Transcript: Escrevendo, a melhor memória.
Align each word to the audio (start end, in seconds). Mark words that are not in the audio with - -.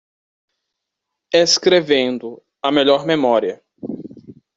Escrevendo, 1.31 2.41
a 2.59 2.71
melhor 2.71 3.05
memória. 3.05 3.61